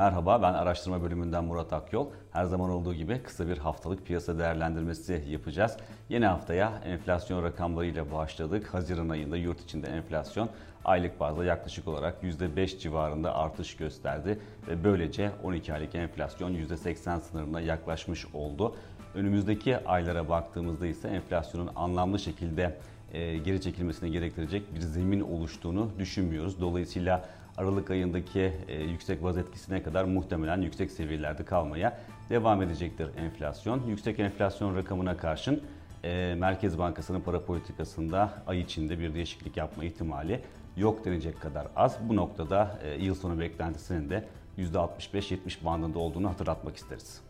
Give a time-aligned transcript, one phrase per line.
[0.00, 2.06] Merhaba ben araştırma bölümünden Murat Akyol.
[2.32, 5.76] Her zaman olduğu gibi kısa bir haftalık piyasa değerlendirmesi yapacağız.
[6.08, 8.74] Yeni haftaya enflasyon rakamlarıyla başladık.
[8.74, 10.48] Haziran ayında yurt içinde enflasyon
[10.84, 17.60] aylık bazda yaklaşık olarak %5 civarında artış gösterdi ve böylece 12 aylık enflasyon %80 sınırına
[17.60, 18.74] yaklaşmış oldu.
[19.14, 22.76] Önümüzdeki aylara baktığımızda ise enflasyonun anlamlı şekilde
[23.12, 26.60] e, geri çekilmesini gerektirecek bir zemin oluştuğunu düşünmüyoruz.
[26.60, 27.24] Dolayısıyla
[27.56, 31.98] Aralık ayındaki e, yüksek baz etkisine kadar muhtemelen yüksek seviyelerde kalmaya
[32.30, 33.86] devam edecektir enflasyon.
[33.86, 35.62] Yüksek enflasyon rakamına karşın
[36.04, 40.40] e, Merkez Bankası'nın para politikasında ay içinde bir değişiklik yapma ihtimali
[40.76, 41.98] yok denecek kadar az.
[42.08, 44.24] Bu noktada yıl sonu beklentisinin de
[44.58, 47.20] %65-70 bandında olduğunu hatırlatmak isteriz.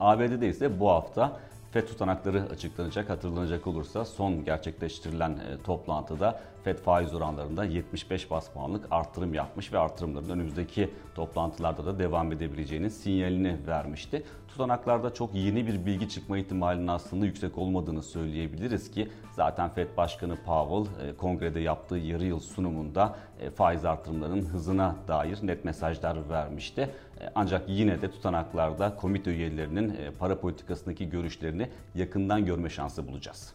[0.00, 1.40] ABD'de ise bu hafta
[1.74, 3.10] FED tutanakları açıklanacak.
[3.10, 9.78] Hatırlanacak olursa son gerçekleştirilen e, toplantıda FED faiz oranlarında 75 bas puanlık artırım yapmış ve
[9.78, 14.22] artırımların önümüzdeki toplantılarda da devam edebileceğinin sinyalini vermişti.
[14.48, 20.36] Tutanaklarda çok yeni bir bilgi çıkma ihtimalinin aslında yüksek olmadığını söyleyebiliriz ki zaten FED Başkanı
[20.36, 23.16] Powell e, kongrede yaptığı yarı yıl sunumunda
[23.50, 26.90] faiz artırımlarının hızına dair net mesajlar vermişti.
[27.34, 33.54] Ancak yine de tutanaklarda komite üyelerinin para politikasındaki görüşlerini yakından görme şansı bulacağız.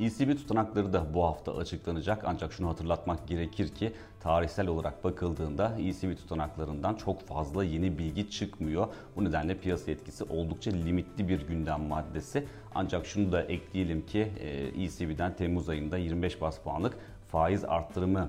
[0.00, 6.16] ECB tutanakları da bu hafta açıklanacak ancak şunu hatırlatmak gerekir ki tarihsel olarak bakıldığında ECB
[6.16, 8.86] tutanaklarından çok fazla yeni bilgi çıkmıyor.
[9.16, 12.44] Bu nedenle piyasa etkisi oldukça limitli bir gündem maddesi.
[12.74, 14.32] Ancak şunu da ekleyelim ki
[14.76, 16.94] ECB'den Temmuz ayında 25 bas puanlık
[17.28, 18.28] faiz arttırımı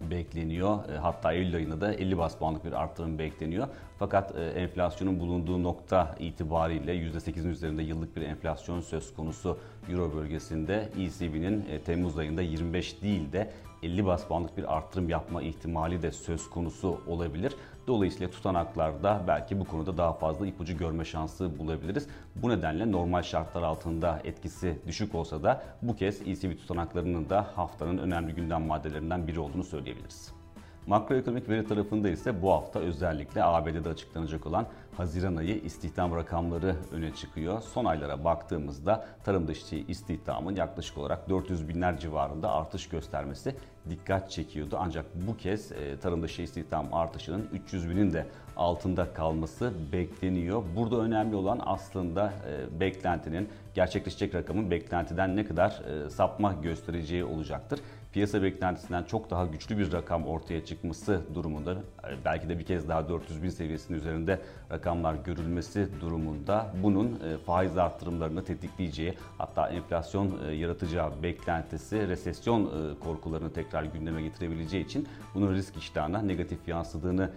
[0.00, 0.88] bekleniyor.
[0.88, 3.68] E, hatta Eylül ayında da 50 bas puanlık bir artırım bekleniyor.
[3.98, 9.58] Fakat e, enflasyonun bulunduğu nokta itibariyle %8'in üzerinde yıllık bir enflasyon söz konusu
[9.90, 13.50] Euro bölgesinde ECB'nin e, Temmuz ayında 25 değil de
[13.82, 17.56] 50 bas puanlık bir artırım yapma ihtimali de söz konusu olabilir.
[17.86, 22.08] Dolayısıyla tutanaklarda belki bu konuda daha fazla ipucu görme şansı bulabiliriz.
[22.36, 27.98] Bu nedenle normal şartlar altında etkisi düşük olsa da bu kez ECB tutanaklarının da haftanın
[27.98, 30.39] önemli gündem maddelerinden biri olduğunu söyleyebiliriz.
[30.86, 37.14] Makroekonomik veri tarafında ise bu hafta özellikle ABD'de açıklanacak olan Haziran ayı istihdam rakamları öne
[37.14, 37.60] çıkıyor.
[37.60, 43.56] Son aylara baktığımızda tarım dışı istihdamın yaklaşık olarak 400 binler civarında artış göstermesi
[43.90, 44.76] dikkat çekiyordu.
[44.80, 48.26] Ancak bu kez e, tarım dışı istihdam artışının 300 binin de
[48.56, 50.62] altında kalması bekleniyor.
[50.76, 57.80] Burada önemli olan aslında e, beklentinin gerçekleşecek rakamın beklentiden ne kadar e, sapma göstereceği olacaktır
[58.12, 61.76] piyasa beklentisinden çok daha güçlü bir rakam ortaya çıkması durumunda
[62.24, 67.78] belki de bir kez daha 400 bin seviyesinin üzerinde rakamlar görülmesi durumunda bunun e, faiz
[67.78, 75.54] arttırımlarını tetikleyeceği hatta enflasyon e, yaratacağı beklentisi resesyon e, korkularını tekrar gündeme getirebileceği için bunun
[75.54, 77.30] risk iştahına negatif yansıdığını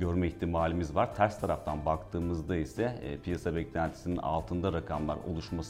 [0.00, 1.14] görme ihtimalimiz var.
[1.14, 5.69] Ters taraftan baktığımızda ise piyasa beklentisinin altında rakamlar oluşması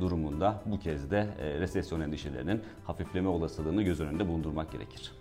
[0.00, 1.28] durumunda bu kez de
[1.60, 5.12] resesyon endişelerinin hafifleme olasılığını göz önünde bulundurmak gerekir.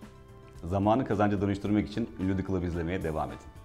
[0.64, 3.63] Zamanı kazanca dönüştürmek için ünlü The izlemeye devam edin.